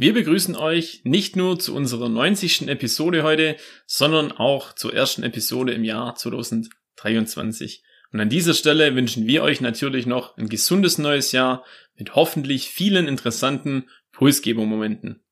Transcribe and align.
Wir 0.00 0.14
begrüßen 0.14 0.54
euch 0.54 1.00
nicht 1.02 1.34
nur 1.34 1.58
zu 1.58 1.74
unserer 1.74 2.08
90. 2.08 2.68
Episode 2.68 3.24
heute, 3.24 3.56
sondern 3.84 4.30
auch 4.30 4.72
zur 4.72 4.94
ersten 4.94 5.24
Episode 5.24 5.72
im 5.72 5.82
Jahr 5.82 6.14
2023. 6.14 7.82
Und 8.12 8.20
an 8.20 8.28
dieser 8.28 8.54
Stelle 8.54 8.94
wünschen 8.94 9.26
wir 9.26 9.42
euch 9.42 9.60
natürlich 9.60 10.06
noch 10.06 10.36
ein 10.36 10.48
gesundes 10.48 10.98
neues 10.98 11.32
Jahr 11.32 11.64
mit 11.96 12.14
hoffentlich 12.14 12.68
vielen 12.68 13.08
interessanten 13.08 13.90
Pulsgebermomenten. 14.12 15.24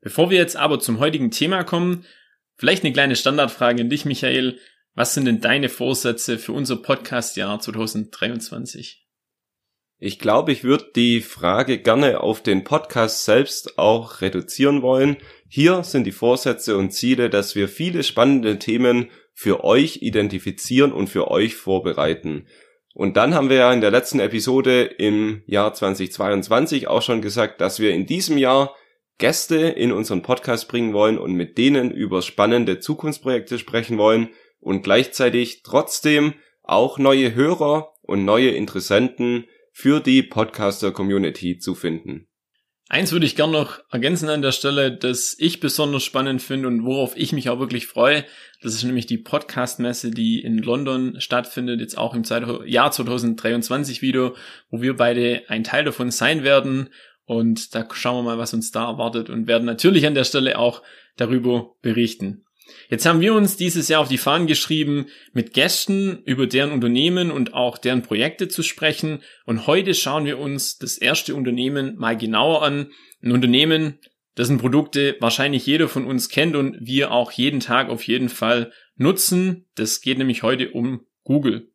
Bevor 0.00 0.30
wir 0.30 0.38
jetzt 0.38 0.56
aber 0.56 0.80
zum 0.80 0.98
heutigen 0.98 1.30
Thema 1.30 1.62
kommen, 1.62 2.04
vielleicht 2.56 2.82
eine 2.82 2.92
kleine 2.92 3.14
Standardfrage 3.14 3.82
an 3.82 3.88
dich, 3.88 4.04
Michael. 4.04 4.58
Was 4.94 5.14
sind 5.14 5.26
denn 5.26 5.40
deine 5.40 5.68
Vorsätze 5.68 6.38
für 6.38 6.54
unser 6.54 6.74
Podcastjahr 6.74 7.60
2023? 7.60 9.07
Ich 10.00 10.20
glaube, 10.20 10.52
ich 10.52 10.62
würde 10.62 10.92
die 10.94 11.20
Frage 11.20 11.78
gerne 11.78 12.20
auf 12.20 12.40
den 12.40 12.62
Podcast 12.62 13.24
selbst 13.24 13.78
auch 13.78 14.20
reduzieren 14.20 14.80
wollen. 14.80 15.16
Hier 15.48 15.82
sind 15.82 16.04
die 16.04 16.12
Vorsätze 16.12 16.76
und 16.76 16.92
Ziele, 16.92 17.28
dass 17.30 17.56
wir 17.56 17.68
viele 17.68 18.04
spannende 18.04 18.60
Themen 18.60 19.10
für 19.34 19.64
euch 19.64 19.98
identifizieren 20.00 20.92
und 20.92 21.08
für 21.08 21.28
euch 21.32 21.56
vorbereiten. 21.56 22.46
Und 22.94 23.16
dann 23.16 23.34
haben 23.34 23.48
wir 23.48 23.56
ja 23.56 23.72
in 23.72 23.80
der 23.80 23.90
letzten 23.90 24.20
Episode 24.20 24.84
im 24.84 25.42
Jahr 25.46 25.74
2022 25.74 26.86
auch 26.86 27.02
schon 27.02 27.20
gesagt, 27.20 27.60
dass 27.60 27.80
wir 27.80 27.92
in 27.92 28.06
diesem 28.06 28.38
Jahr 28.38 28.76
Gäste 29.18 29.56
in 29.56 29.90
unseren 29.90 30.22
Podcast 30.22 30.68
bringen 30.68 30.92
wollen 30.92 31.18
und 31.18 31.32
mit 31.32 31.58
denen 31.58 31.90
über 31.90 32.22
spannende 32.22 32.78
Zukunftsprojekte 32.78 33.58
sprechen 33.58 33.98
wollen 33.98 34.28
und 34.60 34.82
gleichzeitig 34.82 35.64
trotzdem 35.64 36.34
auch 36.62 36.98
neue 36.98 37.34
Hörer 37.34 37.94
und 38.02 38.24
neue 38.24 38.50
Interessenten 38.50 39.46
für 39.80 40.00
die 40.00 40.24
Podcaster-Community 40.24 41.58
zu 41.58 41.76
finden. 41.76 42.26
Eins 42.88 43.12
würde 43.12 43.26
ich 43.26 43.36
gern 43.36 43.52
noch 43.52 43.78
ergänzen 43.92 44.28
an 44.28 44.42
der 44.42 44.50
Stelle, 44.50 44.90
dass 44.90 45.36
ich 45.38 45.60
besonders 45.60 46.02
spannend 46.02 46.42
finde 46.42 46.66
und 46.66 46.84
worauf 46.84 47.16
ich 47.16 47.32
mich 47.32 47.48
auch 47.48 47.60
wirklich 47.60 47.86
freue. 47.86 48.24
Das 48.60 48.74
ist 48.74 48.82
nämlich 48.82 49.06
die 49.06 49.18
Podcast-Messe, 49.18 50.10
die 50.10 50.40
in 50.40 50.58
London 50.58 51.20
stattfindet, 51.20 51.80
jetzt 51.80 51.96
auch 51.96 52.12
im 52.14 52.24
Jahr 52.66 52.90
2023 52.90 54.02
wieder, 54.02 54.34
wo 54.68 54.82
wir 54.82 54.96
beide 54.96 55.44
ein 55.46 55.62
Teil 55.62 55.84
davon 55.84 56.10
sein 56.10 56.42
werden. 56.42 56.88
Und 57.24 57.76
da 57.76 57.86
schauen 57.92 58.16
wir 58.16 58.30
mal, 58.32 58.38
was 58.38 58.54
uns 58.54 58.72
da 58.72 58.90
erwartet 58.90 59.30
und 59.30 59.46
werden 59.46 59.64
natürlich 59.64 60.08
an 60.08 60.16
der 60.16 60.24
Stelle 60.24 60.58
auch 60.58 60.82
darüber 61.16 61.76
berichten. 61.82 62.44
Jetzt 62.88 63.06
haben 63.06 63.20
wir 63.20 63.34
uns 63.34 63.56
dieses 63.56 63.88
Jahr 63.88 64.00
auf 64.00 64.08
die 64.08 64.18
Fahnen 64.18 64.46
geschrieben, 64.46 65.06
mit 65.32 65.52
Gästen 65.52 66.22
über 66.24 66.46
deren 66.46 66.72
Unternehmen 66.72 67.30
und 67.30 67.54
auch 67.54 67.78
deren 67.78 68.02
Projekte 68.02 68.48
zu 68.48 68.62
sprechen. 68.62 69.20
Und 69.44 69.66
heute 69.66 69.94
schauen 69.94 70.24
wir 70.24 70.38
uns 70.38 70.78
das 70.78 70.98
erste 70.98 71.34
Unternehmen 71.34 71.96
mal 71.96 72.16
genauer 72.16 72.62
an. 72.62 72.90
Ein 73.22 73.32
Unternehmen, 73.32 73.98
dessen 74.36 74.58
Produkte 74.58 75.16
wahrscheinlich 75.20 75.66
jeder 75.66 75.88
von 75.88 76.06
uns 76.06 76.28
kennt 76.28 76.56
und 76.56 76.76
wir 76.80 77.10
auch 77.10 77.32
jeden 77.32 77.60
Tag 77.60 77.90
auf 77.90 78.04
jeden 78.04 78.28
Fall 78.28 78.72
nutzen. 78.96 79.66
Das 79.74 80.00
geht 80.00 80.18
nämlich 80.18 80.42
heute 80.42 80.70
um 80.70 81.06
Google. 81.24 81.70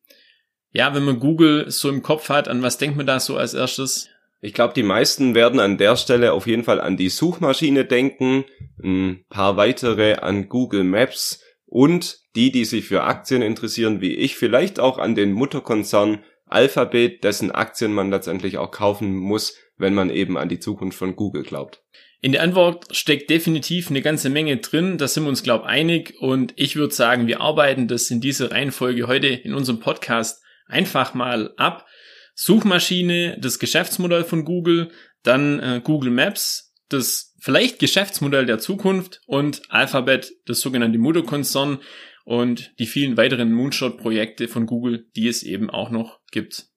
Ja, 0.71 0.95
wenn 0.95 1.03
man 1.03 1.19
Google 1.19 1.69
so 1.69 1.89
im 1.89 2.01
Kopf 2.01 2.29
hat, 2.29 2.47
an 2.47 2.63
was 2.63 2.77
denkt 2.77 2.97
man 2.97 3.05
da 3.05 3.19
so 3.19 3.37
als 3.37 3.53
erstes? 3.53 4.09
Ich 4.43 4.53
glaube, 4.53 4.73
die 4.73 4.83
meisten 4.83 5.35
werden 5.35 5.61
an 5.61 5.77
der 5.77 5.95
Stelle 5.95 6.33
auf 6.33 6.47
jeden 6.47 6.65
Fall 6.65 6.81
an 6.81 6.97
die 6.97 7.07
Suchmaschine 7.07 7.85
denken, 7.85 8.43
ein 8.83 9.23
paar 9.29 9.55
weitere 9.55 10.15
an 10.15 10.49
Google 10.49 10.83
Maps 10.83 11.41
und 11.65 12.17
die, 12.35 12.51
die 12.51 12.65
sich 12.65 12.83
für 12.83 13.03
Aktien 13.03 13.41
interessieren, 13.41 14.01
wie 14.01 14.13
ich, 14.13 14.35
vielleicht 14.35 14.81
auch 14.81 14.97
an 14.97 15.15
den 15.15 15.31
Mutterkonzern 15.31 16.25
Alphabet, 16.45 17.23
dessen 17.23 17.51
Aktien 17.51 17.93
man 17.93 18.11
letztendlich 18.11 18.57
auch 18.57 18.71
kaufen 18.71 19.15
muss, 19.15 19.55
wenn 19.77 19.93
man 19.93 20.09
eben 20.09 20.37
an 20.37 20.49
die 20.49 20.59
Zukunft 20.59 20.97
von 20.97 21.15
Google 21.15 21.43
glaubt. 21.43 21.81
In 22.19 22.33
der 22.33 22.43
Antwort 22.43 22.93
steckt 22.93 23.29
definitiv 23.29 23.89
eine 23.89 24.01
ganze 24.01 24.29
Menge 24.29 24.57
drin, 24.57 24.97
da 24.97 25.07
sind 25.07 25.23
wir 25.23 25.29
uns, 25.29 25.43
glaube 25.43 25.67
einig 25.67 26.15
und 26.19 26.51
ich 26.57 26.75
würde 26.75 26.93
sagen, 26.93 27.27
wir 27.27 27.39
arbeiten 27.39 27.87
das 27.87 28.11
in 28.11 28.19
dieser 28.19 28.51
Reihenfolge 28.51 29.07
heute 29.07 29.27
in 29.27 29.53
unserem 29.53 29.79
Podcast 29.79 30.43
einfach 30.67 31.13
mal 31.13 31.53
ab. 31.55 31.85
Suchmaschine, 32.33 33.37
das 33.39 33.59
Geschäftsmodell 33.59 34.23
von 34.23 34.45
Google, 34.45 34.91
dann 35.23 35.59
äh, 35.59 35.81
Google 35.83 36.11
Maps, 36.11 36.73
das 36.89 37.33
vielleicht 37.39 37.79
Geschäftsmodell 37.79 38.45
der 38.45 38.59
Zukunft 38.59 39.21
und 39.25 39.61
Alphabet, 39.69 40.33
das 40.45 40.59
sogenannte 40.59 40.99
Mutterkonzern 40.99 41.79
und 42.25 42.73
die 42.79 42.85
vielen 42.85 43.17
weiteren 43.17 43.51
Moonshot-Projekte 43.51 44.47
von 44.47 44.65
Google, 44.65 45.07
die 45.15 45.27
es 45.27 45.43
eben 45.43 45.69
auch 45.69 45.89
noch 45.89 46.19
gibt. 46.31 46.67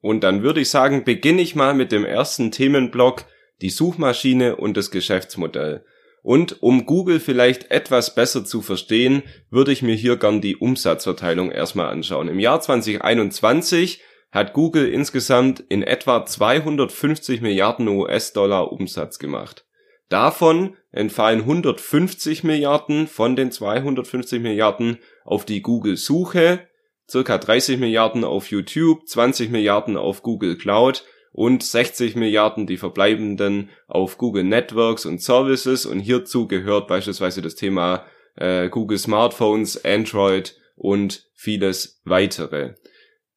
Und 0.00 0.22
dann 0.22 0.42
würde 0.42 0.60
ich 0.60 0.70
sagen, 0.70 1.04
beginne 1.04 1.42
ich 1.42 1.54
mal 1.54 1.74
mit 1.74 1.90
dem 1.90 2.04
ersten 2.04 2.50
Themenblock, 2.50 3.24
die 3.62 3.70
Suchmaschine 3.70 4.56
und 4.56 4.76
das 4.76 4.90
Geschäftsmodell. 4.90 5.84
Und 6.22 6.62
um 6.62 6.86
Google 6.86 7.20
vielleicht 7.20 7.70
etwas 7.70 8.14
besser 8.14 8.44
zu 8.44 8.62
verstehen, 8.62 9.22
würde 9.50 9.72
ich 9.72 9.82
mir 9.82 9.94
hier 9.94 10.16
gern 10.16 10.40
die 10.40 10.56
Umsatzverteilung 10.56 11.50
erstmal 11.50 11.88
anschauen. 11.88 12.28
Im 12.28 12.38
Jahr 12.38 12.60
2021 12.60 14.00
hat 14.34 14.52
Google 14.52 14.88
insgesamt 14.88 15.60
in 15.60 15.84
etwa 15.84 16.26
250 16.26 17.40
Milliarden 17.40 17.86
US-Dollar 17.86 18.72
Umsatz 18.72 19.20
gemacht. 19.20 19.64
Davon 20.08 20.76
entfallen 20.90 21.40
150 21.40 22.42
Milliarden 22.42 23.06
von 23.06 23.36
den 23.36 23.52
250 23.52 24.42
Milliarden 24.42 24.98
auf 25.24 25.44
die 25.44 25.62
Google-Suche, 25.62 26.66
circa 27.08 27.38
30 27.38 27.78
Milliarden 27.78 28.24
auf 28.24 28.50
YouTube, 28.50 29.06
20 29.06 29.50
Milliarden 29.50 29.96
auf 29.96 30.22
Google 30.22 30.58
Cloud 30.58 31.04
und 31.30 31.62
60 31.62 32.16
Milliarden 32.16 32.66
die 32.66 32.76
verbleibenden 32.76 33.70
auf 33.86 34.18
Google 34.18 34.44
Networks 34.44 35.06
und 35.06 35.22
Services 35.22 35.86
und 35.86 36.00
hierzu 36.00 36.48
gehört 36.48 36.88
beispielsweise 36.88 37.40
das 37.40 37.54
Thema 37.54 38.04
äh, 38.34 38.68
Google 38.68 38.98
Smartphones, 38.98 39.84
Android 39.84 40.56
und 40.74 41.28
vieles 41.34 42.00
weitere. 42.04 42.74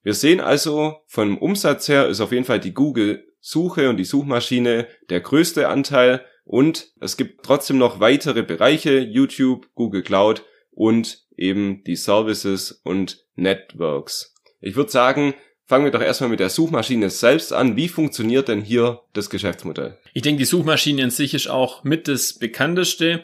Wir 0.04 0.14
sehen 0.14 0.40
also, 0.40 0.98
vom 1.08 1.38
Umsatz 1.38 1.88
her 1.88 2.08
ist 2.08 2.22
auf 2.22 2.32
jeden 2.32 2.46
Fall 2.46 2.60
die 2.60 2.74
Google-Suche 2.74 3.90
und 3.90 3.98
die 3.98 4.06
Suchmaschine 4.06 4.88
der 5.10 5.22
größte 5.22 5.68
Anteil 5.68 6.24
und 6.46 6.94
es 7.02 7.18
gibt 7.18 7.44
trotzdem 7.44 7.78
noch 7.78 8.00
weitere 8.00 8.42
Bereiche, 8.42 9.00
YouTube, 9.00 9.68
Google 9.76 10.02
Cloud 10.02 10.44
und 10.72 11.26
eben 11.36 11.84
die 11.84 11.98
Services 11.98 12.72
und 12.84 13.26
Networks. 13.36 14.34
Ich 14.62 14.76
würde 14.76 14.92
sagen, 14.92 15.34
fangen 15.66 15.84
wir 15.84 15.92
doch 15.92 16.02
erstmal 16.02 16.30
mit 16.30 16.40
der 16.40 16.50
Suchmaschine 16.50 17.10
selbst 17.10 17.52
an. 17.52 17.76
Wie 17.76 17.90
funktioniert 17.90 18.48
denn 18.48 18.62
hier 18.62 19.02
das 19.14 19.30
Geschäftsmodell? 19.30 19.98
Ich 20.14 20.22
denke, 20.22 20.40
die 20.40 20.46
Suchmaschine 20.46 21.04
an 21.04 21.12
sich 21.12 21.34
ist 21.34 21.50
auch 21.50 21.84
mit 21.84 22.08
das 22.08 22.34
bekannteste. 22.34 23.24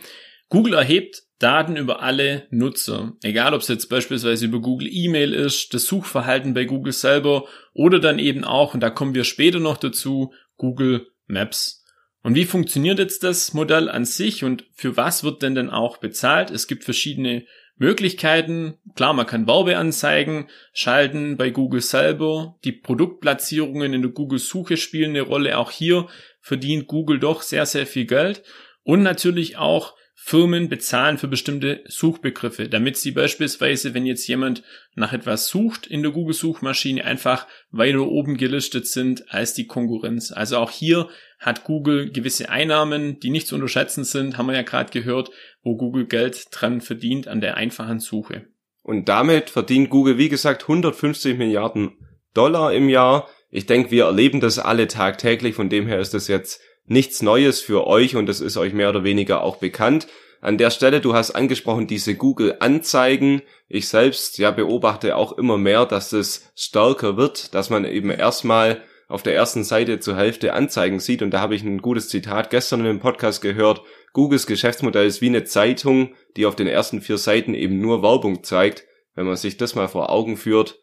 Google 0.50 0.74
erhebt 0.74 1.24
Daten 1.44 1.76
über 1.76 2.02
alle 2.02 2.48
Nutzer. 2.52 3.18
Egal, 3.22 3.54
ob 3.54 3.62
es 3.62 3.68
jetzt 3.68 3.90
beispielsweise 3.90 4.46
über 4.46 4.62
Google 4.62 4.88
E-Mail 4.90 5.34
ist, 5.34 5.74
das 5.74 5.86
Suchverhalten 5.86 6.54
bei 6.54 6.64
Google 6.64 6.94
selber 6.94 7.46
oder 7.74 8.00
dann 8.00 8.18
eben 8.18 8.46
auch, 8.46 8.74
und 8.74 8.80
da 8.80 8.90
kommen 8.90 9.14
wir 9.14 9.26
später 9.26 9.59
noch 9.59 9.78
dazu, 9.78 10.34
Google 10.56 11.08
Maps. 11.28 11.84
Und 12.22 12.36
wie 12.36 12.45
funktioniert 12.45 13.00
jetzt 13.00 13.24
das 13.24 13.54
Modell 13.54 13.90
an 13.90 14.06
sich 14.06 14.45
und 14.45 14.63
für 14.74 14.95
was 14.95 15.25
wird 15.25 15.42
denn 15.42 15.56
dann 15.56 15.69
auch 15.69 15.98
bezahlt? 15.98 16.50
Es 16.50 16.68
gibt 16.68 16.86
verschiedene 16.86 17.45
Möglichkeiten. 17.75 18.75
Klar, 18.95 19.12
man 19.12 19.25
kann 19.25 19.45
Werbeanzeigen 19.45 20.48
schalten 20.72 21.36
bei 21.36 21.50
Google 21.50 21.81
selber. 21.81 22.56
Die 22.63 22.72
Produktplatzierungen 22.72 23.94
in 23.94 24.01
der 24.01 24.12
Google-Suche 24.12 24.78
spielen 24.78 25.10
eine 25.10 25.22
Rolle. 25.22 25.57
Auch 25.57 25.72
hier 25.72 26.07
verdient 26.40 26.88
Google 26.88 27.19
doch 27.19 27.42
sehr, 27.42 27.66
sehr 27.66 27.86
viel 27.86 28.06
Geld. 28.06 28.44
Und 28.84 29.04
natürlich 29.04 29.57
auch 29.57 29.95
Firmen 30.25 30.70
bezahlen 30.70 31.18
für 31.18 31.28
bestimmte 31.28 31.84
Suchbegriffe, 31.86 32.70
damit 32.70 32.96
sie 32.96 33.12
beispielsweise, 33.12 33.94
wenn 33.94 34.06
jetzt 34.06 34.25
jemand 34.25 34.64
nach 34.96 35.12
etwas 35.12 35.48
sucht 35.48 35.86
in 35.86 36.02
der 36.02 36.14
Google-Suchmaschine, 36.14 37.04
einfach 37.04 37.46
weiter 37.72 38.08
oben 38.08 38.38
gelistet 38.38 38.88
sind 38.88 39.25
als 39.34 39.54
die 39.54 39.68
Konkurrenz. 39.68 40.31
Also 40.31 40.60
auch 40.60 40.72
hier 40.72 41.10
hat 41.40 41.66
Google 41.66 42.10
gewisse 42.10 42.48
Einnahmen, 42.48 43.20
die 43.20 43.31
nicht 43.31 43.48
zu 43.48 43.56
unterschätzen 43.56 44.06
sind, 44.06 44.38
haben 44.38 44.46
wir 44.46 44.56
ja 44.56 44.62
gerade 44.62 44.92
gehört, 44.92 45.30
wo 45.62 45.75
Google 45.75 46.06
Geld 46.06 46.48
dran 46.52 46.80
verdient 46.80 47.28
an 47.28 47.42
der 47.42 47.58
einfachen 47.58 48.00
Suche. 48.00 48.46
Und 48.81 49.10
damit 49.10 49.50
verdient 49.50 49.90
Google, 49.90 50.18
wie 50.18 50.30
gesagt, 50.30 50.62
150 50.64 51.38
Milliarden 51.38 51.98
Dollar 52.34 52.74
im 52.74 52.88
Jahr. 52.88 53.28
Ich 53.50 53.66
denke, 53.66 53.92
wir 53.92 54.06
erleben 54.06 54.40
das 54.40 54.58
alle 54.58 54.88
tagtäglich, 54.88 55.54
von 55.54 55.68
dem 55.68 55.86
her 55.86 56.00
ist 56.00 56.14
das 56.14 56.30
jetzt 56.30 56.62
nichts 56.85 57.21
Neues 57.21 57.62
für 57.62 57.88
euch 57.88 58.15
und 58.15 58.25
das 58.25 58.41
ist 58.41 58.57
euch 58.57 58.74
mehr 58.74 58.89
oder 58.89 59.03
weniger 59.03 59.44
auch 59.44 59.57
bekannt. 59.57 60.07
An 60.41 60.57
der 60.57 60.71
Stelle, 60.71 61.00
du 61.00 61.13
hast 61.13 61.31
angesprochen, 61.31 61.88
diese 61.88 62.15
Google-Anzeigen. 62.15 63.44
Ich 63.69 63.88
selbst 63.88 64.38
ja 64.39 64.51
beobachte 64.51 65.15
auch 65.15 65.38
immer 65.38 65.57
mehr, 65.57 65.85
dass 65.85 66.12
es 66.12 66.51
stärker 66.56 67.15
wird, 67.15 67.53
dass 67.53 67.69
man 67.69 67.85
eben 67.85 68.09
erstmal 68.09 68.83
auf 69.07 69.24
der 69.24 69.35
ersten 69.35 69.63
Seite 69.63 70.00
zur 70.00 70.18
Hälfte 70.18 70.53
Anzeigen 70.53 71.00
sieht. 71.00 71.21
Und 71.21 71.31
da 71.31 71.39
habe 71.39 71.56
ich 71.56 71.63
ein 71.63 71.77
gutes 71.77 72.09
Zitat 72.09 72.50
gestern 72.50 72.83
dem 72.83 73.00
Podcast 73.00 73.41
gehört. 73.41 73.83
Googles 74.12 74.45
Geschäftsmodell 74.45 75.07
ist 75.07 75.21
wie 75.21 75.27
eine 75.27 75.45
Zeitung, 75.45 76.13
die 76.35 76.45
auf 76.45 76.57
den 76.57 76.68
ersten 76.68 77.00
vier 77.00 77.18
Seiten 77.18 77.53
eben 77.53 77.80
nur 77.80 78.03
Werbung 78.03 78.44
zeigt. 78.44 78.83
Wenn 79.15 79.25
man 79.25 79.38
sich 79.38 79.56
das 79.56 79.75
mal 79.75 79.88
vor 79.88 80.09
Augen 80.09 80.35
führt, 80.35 80.82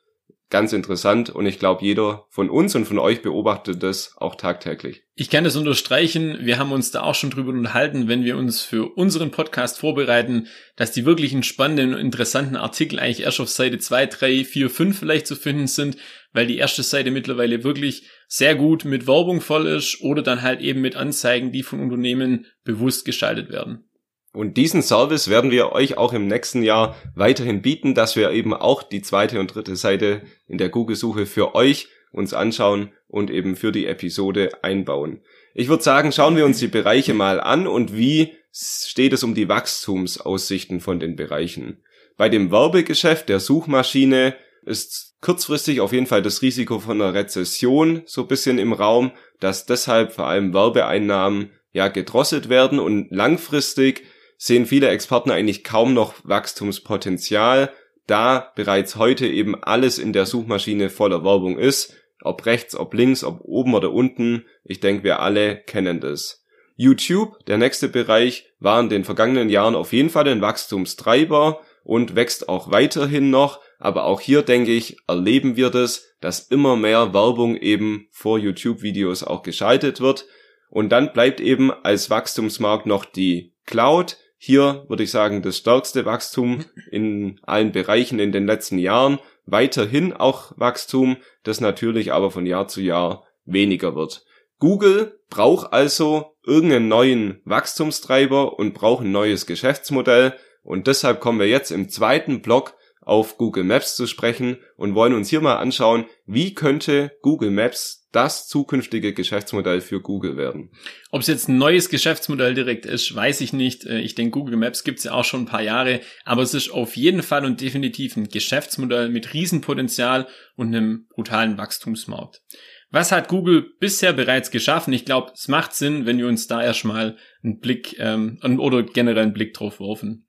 ganz 0.50 0.73
interessant 0.73 1.31
und 1.31 1.47
ich 1.47 1.58
glaube, 1.58 1.85
jeder 1.85 2.26
von 2.29 2.50
uns 2.50 2.75
und 2.75 2.85
von 2.85 2.99
euch 2.99 3.23
beobachtet 3.23 3.82
das 3.82 4.14
auch 4.17 4.35
tagtäglich. 4.35 5.05
Ich 5.14 5.31
kann 5.31 5.44
das 5.44 5.56
unterstreichen. 5.56 6.38
Wir 6.41 6.58
haben 6.58 6.73
uns 6.73 6.91
da 6.91 7.02
auch 7.02 7.14
schon 7.14 7.31
drüber 7.31 7.50
unterhalten, 7.50 8.08
wenn 8.08 8.25
wir 8.25 8.37
uns 8.37 8.62
für 8.62 8.97
unseren 8.97 9.31
Podcast 9.31 9.79
vorbereiten, 9.79 10.49
dass 10.76 10.93
die 10.93 11.06
wirklichen 11.06 11.43
spannenden 11.43 11.94
und 11.94 12.00
interessanten 12.00 12.56
Artikel 12.56 12.99
eigentlich 12.99 13.23
erst 13.23 13.41
auf 13.41 13.49
Seite 13.49 13.79
2, 13.79 14.06
3, 14.06 14.44
4, 14.44 14.70
5 14.70 14.99
vielleicht 14.99 15.26
zu 15.26 15.37
finden 15.37 15.69
sind, 15.69 15.97
weil 16.32 16.47
die 16.47 16.58
erste 16.58 16.82
Seite 16.82 17.11
mittlerweile 17.11 17.64
wirklich 17.64 18.08
sehr 18.26 18.55
gut 18.55 18.85
mit 18.85 19.06
Werbung 19.06 19.41
voll 19.41 19.67
ist 19.67 20.00
oder 20.00 20.23
dann 20.23 20.43
halt 20.43 20.61
eben 20.61 20.81
mit 20.81 20.97
Anzeigen, 20.97 21.52
die 21.52 21.62
von 21.62 21.81
Unternehmen 21.81 22.47
bewusst 22.64 23.05
geschaltet 23.05 23.50
werden. 23.50 23.85
Und 24.32 24.56
diesen 24.56 24.82
Service 24.82 25.29
werden 25.29 25.50
wir 25.50 25.73
euch 25.73 25.99
auch 25.99 26.12
im 26.12 26.29
nächsten 26.29 26.62
Jahr 26.62 26.97
weiterhin 27.15 27.62
bieten, 27.62 27.94
dass 27.94 28.15
wir 28.15 28.31
eben 28.31 28.55
auch 28.55 28.82
die 28.82 29.03
zweite 29.03 29.41
und 29.41 29.55
dritte 29.55 29.75
Seite 29.75 30.23
in 30.47 30.59
der 30.59 30.69
Google-Suche 30.69 31.27
für 31.27 31.55
euch 31.55 31.88
uns 32.12 32.32
anschauen 32.32 32.93
und 33.09 33.31
eben 33.31 33.56
für 33.56 33.73
die 33.73 33.87
Episode 33.87 34.50
einbauen. 34.62 35.21
Ich 35.55 35.69
würde 35.69 35.82
sagen, 35.82 36.12
schauen 36.12 36.37
wir 36.37 36.44
uns 36.44 36.59
die 36.59 36.69
Bereiche 36.69 37.15
mal 37.15 37.41
an 37.41 37.67
und 37.67 37.97
wie 37.97 38.35
steht 38.53 39.12
es 39.12 39.23
um 39.23 39.35
die 39.35 39.49
Wachstumsaussichten 39.49 40.81
von 40.81 41.00
den 41.00 41.17
Bereichen. 41.17 41.83
Bei 42.17 42.29
dem 42.29 42.50
Werbegeschäft 42.50 43.29
der 43.29 43.41
Suchmaschine 43.41 44.37
ist 44.65 45.17
kurzfristig 45.21 45.81
auf 45.81 45.93
jeden 45.93 46.06
Fall 46.06 46.23
das 46.23 46.43
Risiko 46.43 46.79
von 46.79 47.00
einer 47.00 47.15
Rezession 47.15 48.03
so 48.06 48.23
ein 48.23 48.29
bisschen 48.29 48.59
im 48.59 48.73
Raum, 48.73 49.12
dass 49.38 49.67
deshalb 49.67 50.12
vor 50.12 50.26
allem 50.26 50.53
Werbeeinnahmen 50.53 51.50
ja 51.73 51.88
gedrosselt 51.88 52.49
werden 52.49 52.79
und 52.79 53.11
langfristig 53.11 54.05
sehen 54.43 54.65
viele 54.65 54.89
Experten 54.89 55.31
eigentlich 55.31 55.65
kaum 55.65 55.93
noch 55.93 56.15
Wachstumspotenzial, 56.25 57.71
da 58.07 58.51
bereits 58.57 58.97
heute 58.97 59.27
eben 59.27 59.55
alles 59.63 59.99
in 59.99 60.15
der 60.15 60.25
Suchmaschine 60.25 60.89
voller 60.89 61.23
Werbung 61.23 61.59
ist, 61.59 61.95
ob 62.23 62.47
rechts, 62.47 62.75
ob 62.75 62.95
links, 62.95 63.23
ob 63.23 63.43
oben 63.43 63.75
oder 63.75 63.93
unten, 63.93 64.47
ich 64.65 64.81
denke, 64.81 65.05
wir 65.05 65.21
alle 65.21 65.57
kennen 65.57 66.01
das. 66.01 66.43
YouTube, 66.75 67.45
der 67.45 67.59
nächste 67.59 67.91
Bereich, 67.91 68.47
war 68.59 68.81
in 68.81 68.89
den 68.89 69.05
vergangenen 69.05 69.51
Jahren 69.51 69.75
auf 69.75 69.93
jeden 69.93 70.09
Fall 70.09 70.27
ein 70.27 70.41
Wachstumstreiber 70.41 71.61
und 71.85 72.17
wächst 72.17 72.49
auch 72.49 72.71
weiterhin 72.71 73.29
noch, 73.29 73.61
aber 73.79 74.05
auch 74.05 74.23
hier 74.23 74.41
denke 74.41 74.73
ich, 74.73 74.97
erleben 75.07 75.57
wir 75.57 75.69
das, 75.69 76.07
dass 76.23 76.49
immer 76.49 76.77
mehr 76.77 77.13
Werbung 77.13 77.57
eben 77.57 78.09
vor 78.11 78.39
YouTube-Videos 78.39 79.23
auch 79.23 79.43
geschaltet 79.43 80.01
wird. 80.01 80.25
Und 80.71 80.91
dann 80.91 81.13
bleibt 81.13 81.41
eben 81.41 81.71
als 81.71 82.09
Wachstumsmarkt 82.09 82.87
noch 82.87 83.05
die 83.05 83.55
Cloud, 83.67 84.17
hier 84.43 84.87
würde 84.89 85.03
ich 85.03 85.11
sagen, 85.11 85.43
das 85.43 85.59
stärkste 85.59 86.07
Wachstum 86.07 86.65
in 86.91 87.39
allen 87.43 87.73
Bereichen 87.73 88.19
in 88.19 88.33
den 88.33 88.47
letzten 88.47 88.79
Jahren. 88.79 89.19
Weiterhin 89.45 90.15
auch 90.15 90.55
Wachstum, 90.57 91.19
das 91.43 91.61
natürlich 91.61 92.15
aber 92.15 92.31
von 92.31 92.47
Jahr 92.47 92.67
zu 92.67 92.81
Jahr 92.81 93.27
weniger 93.45 93.95
wird. 93.95 94.25
Google 94.59 95.21
braucht 95.29 95.75
also 95.75 96.37
irgendeinen 96.43 96.89
neuen 96.89 97.43
Wachstumstreiber 97.45 98.59
und 98.59 98.73
braucht 98.73 99.05
ein 99.05 99.13
neues 99.13 99.45
Geschäftsmodell. 99.45 100.33
Und 100.63 100.87
deshalb 100.87 101.21
kommen 101.21 101.39
wir 101.39 101.49
jetzt 101.49 101.71
im 101.71 101.91
zweiten 101.91 102.41
Block 102.41 102.75
auf 103.00 103.38
Google 103.38 103.64
Maps 103.64 103.97
zu 103.97 104.06
sprechen 104.06 104.58
und 104.76 104.94
wollen 104.94 105.14
uns 105.14 105.29
hier 105.31 105.41
mal 105.41 105.56
anschauen, 105.56 106.05
wie 106.26 106.55
könnte 106.55 107.12
Google 107.23 107.50
Maps 107.50 108.00
das 108.12 108.49
zukünftige 108.49 109.14
Geschäftsmodell 109.14 109.81
für 109.81 110.00
Google 110.00 110.37
werden. 110.37 110.70
Ob 111.11 111.20
es 111.20 111.29
jetzt 111.29 111.49
ein 111.49 111.58
neues 111.58 111.88
Geschäftsmodell 111.88 112.55
direkt 112.55 112.85
ist, 112.85 113.14
weiß 113.14 113.41
ich 113.41 113.52
nicht. 113.52 113.87
Äh, 113.87 114.00
ich 114.00 114.14
denke, 114.14 114.32
Google 114.32 114.56
Maps 114.56 114.82
gibt 114.82 114.99
es 114.99 115.05
ja 115.05 115.12
auch 115.12 115.25
schon 115.25 115.43
ein 115.43 115.47
paar 115.47 115.62
Jahre, 115.62 116.00
aber 116.25 116.43
es 116.43 116.55
ist 116.55 116.70
auf 116.70 116.97
jeden 116.97 117.23
Fall 117.23 117.44
und 117.44 117.61
definitiv 117.61 118.17
ein 118.17 118.29
Geschäftsmodell 118.29 119.08
mit 119.11 119.32
Riesenpotenzial 119.32 120.26
und 120.56 120.75
einem 120.75 121.06
brutalen 121.08 121.56
Wachstumsmarkt. 121.56 122.43
Was 122.91 123.12
hat 123.12 123.29
Google 123.29 123.70
bisher 123.79 124.12
bereits 124.12 124.50
geschaffen? 124.50 124.93
Ich 124.93 125.05
glaube, 125.05 125.31
es 125.32 125.47
macht 125.47 125.75
Sinn, 125.75 126.06
wenn 126.06 126.19
wir 126.19 126.26
uns 126.26 126.49
da 126.49 126.61
erstmal 126.61 127.17
einen 127.44 127.61
Blick 127.61 127.97
ähm, 128.00 128.41
oder 128.58 128.82
generell 128.82 129.23
einen 129.23 129.32
Blick 129.32 129.55
drauf 129.55 129.79
werfen. 129.79 130.26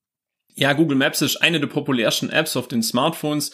Ja, 0.55 0.73
Google 0.73 0.97
Maps 0.97 1.21
ist 1.21 1.37
eine 1.37 1.59
der 1.59 1.67
populärsten 1.67 2.29
Apps 2.29 2.55
auf 2.55 2.67
den 2.67 2.83
Smartphones. 2.83 3.51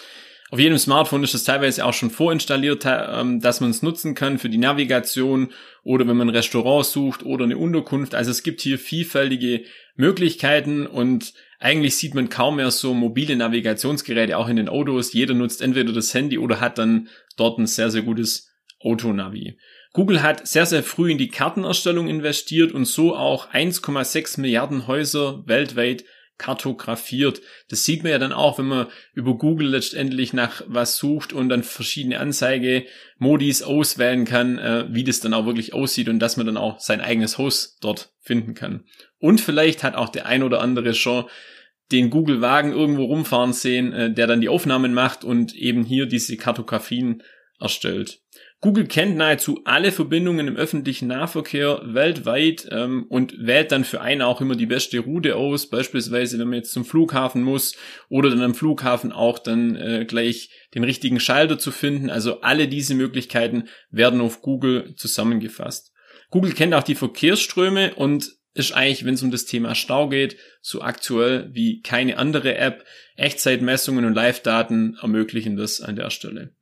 Auf 0.50 0.60
jedem 0.60 0.78
Smartphone 0.78 1.26
ist 1.26 1.34
es 1.34 1.44
teilweise 1.44 1.84
auch 1.86 1.94
schon 1.94 2.10
vorinstalliert, 2.10 2.86
ähm, 2.86 3.42
dass 3.42 3.60
man 3.60 3.70
es 3.70 3.82
nutzen 3.82 4.16
kann 4.16 4.38
für 4.38 4.50
die 4.50 4.58
Navigation 4.58 5.52
oder 5.84 6.08
wenn 6.08 6.16
man 6.16 6.30
ein 6.30 6.36
Restaurant 6.36 6.86
sucht 6.86 7.24
oder 7.24 7.44
eine 7.44 7.58
Unterkunft. 7.58 8.16
Also 8.16 8.32
es 8.32 8.44
gibt 8.44 8.62
hier 8.62 8.80
vielfältige 8.80 9.66
Möglichkeiten 9.96 10.88
und 10.88 11.34
eigentlich 11.60 11.98
sieht 11.98 12.14
man 12.14 12.30
kaum 12.30 12.58
mehr 12.58 12.72
so 12.72 12.94
mobile 12.94 13.36
Navigationsgeräte 13.36 14.38
auch 14.38 14.48
in 14.48 14.56
den 14.56 14.70
Autos. 14.70 15.12
Jeder 15.12 15.34
nutzt 15.34 15.62
entweder 15.62 15.92
das 15.92 16.14
Handy 16.14 16.38
oder 16.38 16.62
hat 16.62 16.78
dann 16.78 17.10
dort 17.36 17.60
ein 17.60 17.68
sehr, 17.68 17.92
sehr 17.92 18.04
gutes 18.04 18.54
Autonavi. 18.80 19.58
Google 19.92 20.22
hat 20.22 20.48
sehr, 20.48 20.66
sehr 20.66 20.84
früh 20.84 21.12
in 21.12 21.18
die 21.18 21.30
Kartenerstellung 21.30 22.08
investiert 22.08 22.72
und 22.72 22.86
so 22.86 23.16
auch 23.16 23.52
1,6 23.52 24.40
Milliarden 24.40 24.88
Häuser 24.88 25.44
weltweit 25.46 26.06
kartografiert. 26.38 27.42
Das 27.70 27.84
sieht 27.84 28.04
man 28.04 28.12
ja 28.12 28.20
dann 28.20 28.34
auch, 28.34 28.60
wenn 28.60 28.68
man 28.68 28.88
über 29.14 29.38
Google 29.38 29.70
letztendlich 29.70 30.34
nach 30.34 30.62
was 30.68 30.98
sucht 30.98 31.34
und 31.34 31.50
dann 31.50 31.64
verschiedene 31.64 32.20
Anzeige-Modis 32.20 33.64
auswählen 33.64 34.26
kann, 34.26 34.58
äh, 34.58 34.86
wie 34.90 35.04
das 35.04 35.20
dann 35.20 35.34
auch 35.34 35.46
wirklich 35.46 35.74
aussieht 35.74 36.10
und 36.10 36.20
dass 36.20 36.38
man 36.38 36.46
dann 36.46 36.58
auch 36.58 36.80
sein 36.80 37.02
eigenes 37.02 37.38
Haus 37.38 37.78
dort 37.82 38.12
finden 38.22 38.54
kann. 38.54 38.86
Und 39.20 39.42
vielleicht 39.42 39.84
hat 39.84 39.96
auch 39.96 40.10
der 40.10 40.26
ein 40.26 40.44
oder 40.44 40.62
andere 40.62 40.94
schon 40.94 41.26
den 41.92 42.10
Google-Wagen 42.10 42.74
irgendwo 42.74 43.06
rumfahren 43.06 43.54
sehen, 43.54 43.94
äh, 43.94 44.14
der 44.14 44.28
dann 44.28 44.42
die 44.42 44.50
Aufnahmen 44.50 44.94
macht 44.94 45.24
und 45.24 45.56
eben 45.56 45.84
hier 45.84 46.06
diese 46.06 46.38
Kartografien 46.38 47.24
erstellt. 47.60 48.22
Google 48.60 48.88
kennt 48.88 49.18
nahezu 49.18 49.62
alle 49.66 49.92
Verbindungen 49.92 50.48
im 50.48 50.56
öffentlichen 50.56 51.08
Nahverkehr 51.10 51.80
weltweit 51.84 52.68
ähm, 52.72 53.06
und 53.08 53.36
wählt 53.38 53.72
dann 53.72 53.84
für 53.84 54.02
einen 54.02 54.24
auch 54.24 54.42
immer 54.42 54.56
die 54.56 54.66
beste 54.66 54.98
Route 55.00 55.36
aus. 55.36 55.70
Beispielsweise, 55.70 56.40
wenn 56.40 56.48
man 56.48 56.58
jetzt 56.58 56.72
zum 56.72 56.84
Flughafen 56.84 57.44
muss 57.44 57.76
oder 58.10 58.32
dann 58.32 58.42
am 58.42 58.56
Flughafen 58.56 59.12
auch 59.12 59.38
dann 59.38 59.76
äh, 59.76 60.06
gleich 60.06 60.50
den 60.74 60.84
richtigen 60.84 61.20
Schalter 61.20 61.60
zu 61.60 61.70
finden. 61.72 62.10
Also 62.10 62.42
alle 62.42 62.68
diese 62.68 62.96
Möglichkeiten 62.96 63.66
werden 63.92 64.22
auf 64.22 64.42
Google 64.42 64.96
zusammengefasst. 64.96 65.94
Google 66.32 66.54
kennt 66.54 66.74
auch 66.74 66.84
die 66.84 66.96
Verkehrsströme 66.96 67.94
und 67.94 68.32
ist 68.56 68.72
eigentlich, 68.72 69.06
wenn 69.06 69.14
es 69.14 69.22
um 69.22 69.30
das 69.30 69.46
Thema 69.46 69.76
Stau 69.76 70.10
geht, 70.10 70.36
so 70.62 70.82
aktuell 70.82 71.50
wie 71.54 71.82
keine 71.82 72.18
andere 72.18 72.56
App. 72.56 72.86
Echtzeitmessungen 73.16 74.04
und 74.04 74.16
Live-Daten 74.16 74.98
ermöglichen 75.00 75.58
das 75.58 75.80
an 75.80 75.96
der 75.96 76.10
Stelle. 76.10 76.57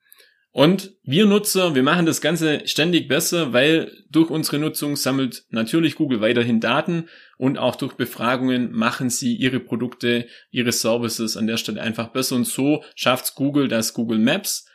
Und 0.55 0.95
wir 1.03 1.25
Nutzer, 1.25 1.75
wir 1.75 1.83
machen 1.83 2.05
das 2.05 2.21
Ganze 2.21 2.65
ständig 2.65 3.09
besser, 3.09 3.51
weil 3.51 3.91
durch 4.09 4.29
unsere 4.29 4.57
Nutzung 4.57 4.95
sammelt 4.95 5.43
natürlich 5.49 5.97
Google 5.97 6.21
weiterhin 6.21 6.61
Daten 6.61 7.09
und 7.37 7.57
auch 7.57 7.75
durch 7.75 7.95
Befragungen 7.95 8.71
machen 8.71 9.09
sie 9.09 9.35
ihre 9.35 9.59
Produkte, 9.59 10.27
ihre 10.51 10.71
Services 10.71 11.35
an 11.35 11.45
der 11.45 11.57
Stelle 11.57 11.81
einfach 11.81 12.07
besser. 12.13 12.37
Und 12.37 12.47
so 12.47 12.85
schafft 12.95 13.35
Google, 13.35 13.67
dass 13.67 13.93
Google 13.93 14.17
Maps 14.17 14.65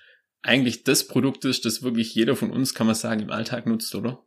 eigentlich 0.42 0.84
das 0.84 1.08
Produkt 1.08 1.46
ist, 1.46 1.64
das 1.64 1.82
wirklich 1.82 2.14
jeder 2.14 2.36
von 2.36 2.50
uns, 2.50 2.74
kann 2.74 2.86
man 2.86 2.94
sagen, 2.94 3.22
im 3.22 3.30
Alltag 3.30 3.66
nutzt, 3.66 3.94
oder? 3.94 4.22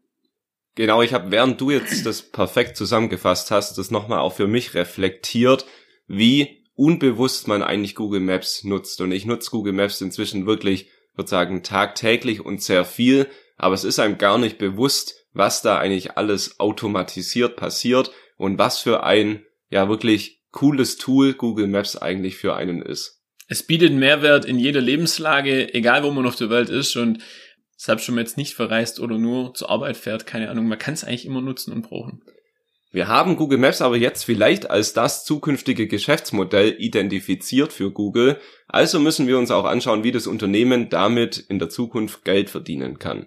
Genau, 0.74 1.04
ich 1.04 1.14
habe, 1.14 1.30
während 1.30 1.62
du 1.62 1.70
jetzt 1.70 2.04
das 2.08 2.24
perfekt 2.24 2.78
zusammengefasst 2.78 3.52
hast, 3.52 3.78
das 3.78 3.92
nochmal 3.92 4.22
auch 4.22 4.34
für 4.34 4.48
mich 4.48 4.74
reflektiert, 4.74 5.68
wie 6.08 6.64
unbewusst 6.74 7.48
man 7.48 7.62
eigentlich 7.62 7.94
Google 7.94 8.22
Maps 8.22 8.64
nutzt. 8.64 9.02
Und 9.02 9.12
ich 9.12 9.28
nutze 9.28 9.52
Google 9.52 9.74
Maps 9.74 10.02
inzwischen 10.02 10.48
wirklich 10.48 10.90
würde 11.16 11.30
sagen, 11.30 11.64
tagtäglich 11.64 12.42
und 12.44 12.62
sehr 12.62 12.86
viel, 12.86 13.28
aber 13.58 13.76
es 13.76 13.84
ist 13.84 14.00
einem 14.00 14.18
gar 14.18 14.38
nicht 14.38 14.58
bewusst, 14.58 15.16
was 15.34 15.62
da 15.62 15.78
eigentlich 15.78 16.18
alles 16.18 16.60
automatisiert 16.60 17.56
passiert 17.56 18.12
und 18.38 18.58
was 18.58 18.80
für 18.80 19.04
ein, 19.04 19.46
ja, 19.70 19.90
wirklich 19.90 20.42
cooles 20.52 20.98
Tool 20.98 21.34
Google 21.34 21.68
Maps 21.68 21.96
eigentlich 21.96 22.38
für 22.38 22.56
einen 22.56 22.82
ist. 22.82 23.22
Es 23.48 23.64
bietet 23.64 23.94
Mehrwert 23.94 24.46
in 24.46 24.60
jeder 24.60 24.82
Lebenslage, 24.82 25.74
egal 25.74 26.04
wo 26.04 26.12
man 26.12 26.26
auf 26.26 26.36
der 26.36 26.50
Welt 26.50 26.70
ist 26.70 26.96
und 26.96 27.24
selbst 27.76 28.08
man 28.10 28.20
jetzt 28.20 28.38
nicht 28.38 28.54
verreist 28.54 29.00
oder 29.00 29.18
nur 29.18 29.54
zur 29.54 29.70
Arbeit 29.70 29.98
fährt, 29.98 30.26
keine 30.26 30.50
Ahnung, 30.50 30.68
man 30.68 30.78
kann 30.78 30.94
es 30.94 31.04
eigentlich 31.04 31.26
immer 31.26 31.42
nutzen 31.42 31.74
und 31.74 31.82
brauchen. 31.82 32.24
Wir 32.94 33.08
haben 33.08 33.38
Google 33.38 33.58
Maps 33.58 33.82
aber 33.82 33.98
jetzt 33.98 34.24
vielleicht 34.24 34.70
als 34.70 34.94
das 34.94 35.26
zukünftige 35.26 35.88
Geschäftsmodell 35.88 36.76
identifiziert 36.78 37.74
für 37.74 37.90
Google, 37.90 38.40
also 38.68 39.00
müssen 39.00 39.26
wir 39.26 39.40
uns 39.40 39.50
auch 39.50 39.66
anschauen, 39.66 40.04
wie 40.04 40.12
das 40.12 40.28
Unternehmen 40.28 40.90
damit 40.90 41.40
in 41.40 41.58
der 41.58 41.70
Zukunft 41.70 42.24
Geld 42.24 42.52
verdienen 42.52 43.00
kann. 43.00 43.26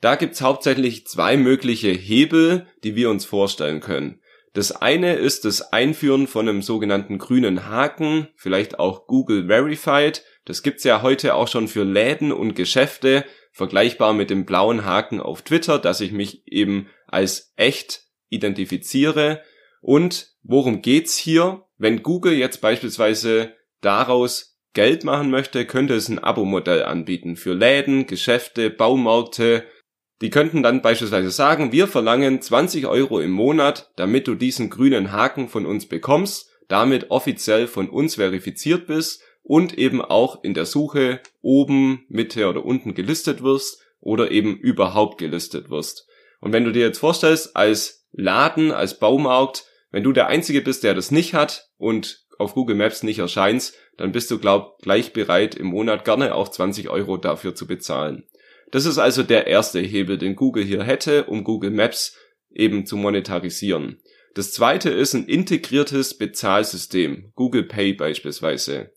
Da 0.00 0.14
gibt's 0.14 0.40
hauptsächlich 0.40 1.08
zwei 1.08 1.36
mögliche 1.36 1.90
Hebel, 1.90 2.68
die 2.84 2.94
wir 2.94 3.10
uns 3.10 3.24
vorstellen 3.24 3.80
können. 3.80 4.20
Das 4.52 4.70
eine 4.70 5.14
ist 5.14 5.44
das 5.46 5.72
Einführen 5.72 6.28
von 6.28 6.48
einem 6.48 6.62
sogenannten 6.62 7.18
grünen 7.18 7.68
Haken, 7.68 8.28
vielleicht 8.36 8.78
auch 8.78 9.08
Google 9.08 9.48
Verified. 9.48 10.22
Das 10.44 10.62
gibt's 10.62 10.84
ja 10.84 11.02
heute 11.02 11.34
auch 11.34 11.48
schon 11.48 11.66
für 11.66 11.82
Läden 11.82 12.30
und 12.30 12.54
Geschäfte, 12.54 13.24
vergleichbar 13.50 14.12
mit 14.12 14.30
dem 14.30 14.46
blauen 14.46 14.84
Haken 14.84 15.20
auf 15.20 15.42
Twitter, 15.42 15.80
dass 15.80 16.00
ich 16.00 16.12
mich 16.12 16.46
eben 16.46 16.86
als 17.08 17.52
echt 17.56 18.11
identifiziere. 18.32 19.42
Und 19.80 20.32
worum 20.42 20.82
geht's 20.82 21.16
hier? 21.16 21.64
Wenn 21.78 22.02
Google 22.02 22.34
jetzt 22.34 22.60
beispielsweise 22.60 23.52
daraus 23.80 24.58
Geld 24.74 25.04
machen 25.04 25.30
möchte, 25.30 25.66
könnte 25.66 25.94
es 25.94 26.08
ein 26.08 26.18
Abo-Modell 26.18 26.84
anbieten 26.84 27.36
für 27.36 27.52
Läden, 27.52 28.06
Geschäfte, 28.06 28.70
Baumärkte. 28.70 29.64
Die 30.22 30.30
könnten 30.30 30.62
dann 30.62 30.82
beispielsweise 30.82 31.30
sagen, 31.30 31.72
wir 31.72 31.88
verlangen 31.88 32.40
20 32.40 32.86
Euro 32.86 33.20
im 33.20 33.32
Monat, 33.32 33.90
damit 33.96 34.28
du 34.28 34.34
diesen 34.34 34.70
grünen 34.70 35.12
Haken 35.12 35.48
von 35.48 35.66
uns 35.66 35.86
bekommst, 35.86 36.48
damit 36.68 37.10
offiziell 37.10 37.66
von 37.66 37.90
uns 37.90 38.14
verifiziert 38.14 38.86
bist 38.86 39.22
und 39.42 39.76
eben 39.76 40.00
auch 40.00 40.42
in 40.42 40.54
der 40.54 40.64
Suche 40.64 41.20
oben, 41.42 42.06
Mitte 42.08 42.48
oder 42.48 42.64
unten 42.64 42.94
gelistet 42.94 43.42
wirst 43.42 43.82
oder 44.00 44.30
eben 44.30 44.56
überhaupt 44.56 45.18
gelistet 45.18 45.68
wirst. 45.68 46.06
Und 46.42 46.52
wenn 46.52 46.64
du 46.64 46.72
dir 46.72 46.84
jetzt 46.84 46.98
vorstellst, 46.98 47.56
als 47.56 48.04
Laden, 48.10 48.72
als 48.72 48.98
Baumarkt, 48.98 49.64
wenn 49.92 50.02
du 50.02 50.12
der 50.12 50.26
Einzige 50.26 50.60
bist, 50.60 50.82
der 50.82 50.92
das 50.92 51.12
nicht 51.12 51.34
hat 51.34 51.68
und 51.78 52.26
auf 52.38 52.54
Google 52.54 52.74
Maps 52.74 53.04
nicht 53.04 53.20
erscheinst, 53.20 53.76
dann 53.96 54.10
bist 54.10 54.28
du, 54.30 54.40
glaub, 54.40 54.78
gleich 54.82 55.12
bereit, 55.12 55.54
im 55.54 55.68
Monat 55.68 56.04
gerne 56.04 56.34
auch 56.34 56.48
20 56.48 56.90
Euro 56.90 57.16
dafür 57.16 57.54
zu 57.54 57.68
bezahlen. 57.68 58.24
Das 58.72 58.86
ist 58.86 58.98
also 58.98 59.22
der 59.22 59.46
erste 59.46 59.78
Hebel, 59.78 60.18
den 60.18 60.34
Google 60.34 60.64
hier 60.64 60.82
hätte, 60.82 61.24
um 61.24 61.44
Google 61.44 61.70
Maps 61.70 62.16
eben 62.50 62.86
zu 62.86 62.96
monetarisieren. 62.96 64.02
Das 64.34 64.52
zweite 64.52 64.90
ist 64.90 65.14
ein 65.14 65.26
integriertes 65.26 66.18
Bezahlsystem, 66.18 67.30
Google 67.36 67.64
Pay 67.64 67.92
beispielsweise. 67.92 68.90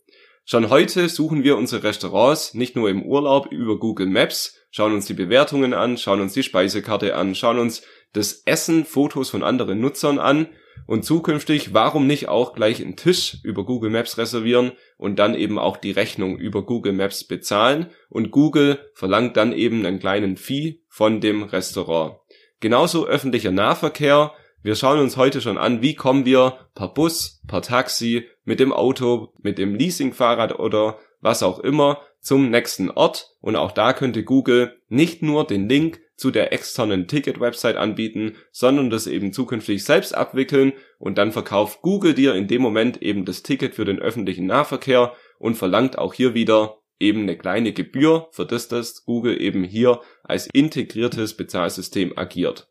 Schon 0.44 0.68
heute 0.70 1.08
suchen 1.08 1.44
wir 1.44 1.56
unsere 1.56 1.84
Restaurants 1.84 2.54
nicht 2.54 2.74
nur 2.74 2.90
im 2.90 3.04
Urlaub 3.04 3.52
über 3.52 3.78
Google 3.78 4.06
Maps, 4.06 4.56
schauen 4.76 4.92
uns 4.92 5.06
die 5.06 5.14
Bewertungen 5.14 5.72
an, 5.72 5.96
schauen 5.96 6.20
uns 6.20 6.34
die 6.34 6.42
Speisekarte 6.42 7.16
an, 7.16 7.34
schauen 7.34 7.58
uns 7.58 7.80
das 8.12 8.42
Essen, 8.44 8.84
Fotos 8.84 9.30
von 9.30 9.42
anderen 9.42 9.80
Nutzern 9.80 10.18
an 10.18 10.48
und 10.86 11.02
zukünftig, 11.02 11.72
warum 11.72 12.06
nicht 12.06 12.28
auch 12.28 12.52
gleich 12.52 12.82
einen 12.82 12.94
Tisch 12.94 13.38
über 13.42 13.64
Google 13.64 13.88
Maps 13.88 14.18
reservieren 14.18 14.72
und 14.98 15.18
dann 15.18 15.34
eben 15.34 15.58
auch 15.58 15.78
die 15.78 15.92
Rechnung 15.92 16.36
über 16.36 16.66
Google 16.66 16.92
Maps 16.92 17.24
bezahlen 17.24 17.86
und 18.10 18.30
Google 18.30 18.78
verlangt 18.92 19.38
dann 19.38 19.54
eben 19.54 19.86
einen 19.86 19.98
kleinen 19.98 20.36
Fee 20.36 20.82
von 20.90 21.22
dem 21.22 21.44
Restaurant. 21.44 22.18
Genauso 22.60 23.06
öffentlicher 23.06 23.52
Nahverkehr, 23.52 24.34
wir 24.62 24.74
schauen 24.74 25.00
uns 25.00 25.16
heute 25.16 25.40
schon 25.40 25.56
an, 25.56 25.80
wie 25.80 25.94
kommen 25.94 26.26
wir 26.26 26.68
per 26.74 26.88
Bus, 26.88 27.40
per 27.48 27.62
Taxi, 27.62 28.26
mit 28.44 28.60
dem 28.60 28.74
Auto, 28.74 29.32
mit 29.40 29.56
dem 29.56 29.74
Leasingfahrrad 29.74 30.58
oder 30.58 30.98
was 31.22 31.42
auch 31.42 31.60
immer 31.60 32.02
zum 32.26 32.50
nächsten 32.50 32.90
Ort. 32.90 33.36
Und 33.40 33.54
auch 33.54 33.70
da 33.70 33.92
könnte 33.92 34.24
Google 34.24 34.76
nicht 34.88 35.22
nur 35.22 35.46
den 35.46 35.68
Link 35.68 36.00
zu 36.16 36.32
der 36.32 36.52
externen 36.52 37.06
Ticket-Website 37.06 37.76
anbieten, 37.76 38.34
sondern 38.50 38.90
das 38.90 39.06
eben 39.06 39.32
zukünftig 39.32 39.84
selbst 39.84 40.12
abwickeln 40.12 40.72
und 40.98 41.18
dann 41.18 41.30
verkauft 41.30 41.82
Google 41.82 42.14
dir 42.14 42.34
in 42.34 42.48
dem 42.48 42.62
Moment 42.62 43.00
eben 43.00 43.24
das 43.24 43.44
Ticket 43.44 43.76
für 43.76 43.84
den 43.84 44.00
öffentlichen 44.00 44.46
Nahverkehr 44.46 45.12
und 45.38 45.54
verlangt 45.54 45.98
auch 45.98 46.14
hier 46.14 46.34
wieder 46.34 46.78
eben 46.98 47.22
eine 47.22 47.38
kleine 47.38 47.72
Gebühr, 47.72 48.28
für 48.32 48.46
das 48.46 48.66
das 48.66 49.04
Google 49.04 49.40
eben 49.40 49.62
hier 49.62 50.00
als 50.24 50.48
integriertes 50.52 51.34
Bezahlsystem 51.34 52.16
agiert. 52.16 52.68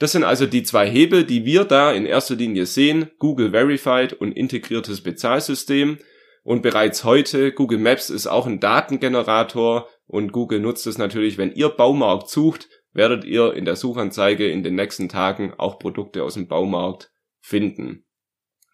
Das 0.00 0.12
sind 0.12 0.24
also 0.24 0.44
die 0.44 0.64
zwei 0.64 0.90
Hebel, 0.90 1.22
die 1.24 1.44
wir 1.44 1.64
da 1.64 1.92
in 1.92 2.04
erster 2.04 2.34
Linie 2.34 2.66
sehen, 2.66 3.10
Google 3.18 3.52
Verified 3.52 4.12
und 4.14 4.32
integriertes 4.32 5.02
Bezahlsystem. 5.02 5.98
Und 6.46 6.62
bereits 6.62 7.02
heute, 7.02 7.50
Google 7.50 7.80
Maps 7.80 8.08
ist 8.08 8.28
auch 8.28 8.46
ein 8.46 8.60
Datengenerator 8.60 9.88
und 10.06 10.30
Google 10.30 10.60
nutzt 10.60 10.86
es 10.86 10.96
natürlich, 10.96 11.38
wenn 11.38 11.50
ihr 11.50 11.68
Baumarkt 11.68 12.30
sucht, 12.30 12.68
werdet 12.92 13.24
ihr 13.24 13.54
in 13.54 13.64
der 13.64 13.74
Suchanzeige 13.74 14.48
in 14.48 14.62
den 14.62 14.76
nächsten 14.76 15.08
Tagen 15.08 15.54
auch 15.58 15.80
Produkte 15.80 16.22
aus 16.22 16.34
dem 16.34 16.46
Baumarkt 16.46 17.10
finden. 17.40 18.04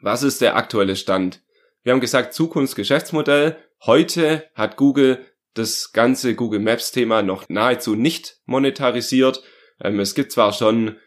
Was 0.03 0.23
ist 0.23 0.43
der 0.43 0.55
aktuelle 0.57 0.97
Stand? 0.97 1.41
Wir 1.83 1.95
haben 1.95 2.03
gesagt, 2.03 2.35
Zukunftsgeschäftsmodell. 2.35 3.57
Heute 3.87 4.51
hat 4.55 4.77
Google 4.77 5.25
das 5.55 5.93
ganze 5.93 6.35
Google 6.35 6.61
Maps 6.61 6.93
Thema 6.93 7.23
noch 7.23 7.49
nahezu 7.49 7.95
nicht 7.95 8.37
monetarisiert. 8.45 9.43
Ähm, 9.81 9.99
es 9.99 10.15
gibt 10.15 10.31
zwar 10.33 10.53
schon 10.53 10.99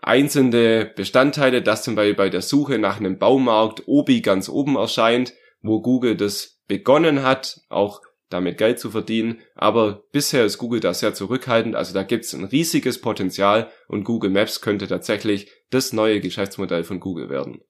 einzelne 0.00 0.86
Bestandteile, 0.96 1.60
dass 1.60 1.82
zum 1.82 1.94
Beispiel 1.94 2.14
bei 2.14 2.30
der 2.30 2.40
Suche 2.40 2.78
nach 2.78 2.96
einem 2.96 3.18
Baumarkt 3.18 3.82
Obi 3.84 4.22
ganz 4.22 4.48
oben 4.48 4.76
erscheint, 4.76 5.34
wo 5.64 5.80
Google 5.80 6.14
das 6.14 6.60
begonnen 6.68 7.22
hat, 7.22 7.60
auch 7.68 8.02
damit 8.28 8.58
Geld 8.58 8.78
zu 8.78 8.90
verdienen. 8.90 9.40
Aber 9.54 10.04
bisher 10.12 10.44
ist 10.44 10.58
Google 10.58 10.80
da 10.80 10.92
sehr 10.92 11.14
zurückhaltend. 11.14 11.74
Also 11.74 11.94
da 11.94 12.02
gibt 12.02 12.24
es 12.24 12.34
ein 12.34 12.44
riesiges 12.44 13.00
Potenzial 13.00 13.70
und 13.88 14.04
Google 14.04 14.30
Maps 14.30 14.60
könnte 14.60 14.86
tatsächlich 14.86 15.50
das 15.70 15.92
neue 15.92 16.20
Geschäftsmodell 16.20 16.84
von 16.84 17.00
Google 17.00 17.30
werden. 17.30 17.60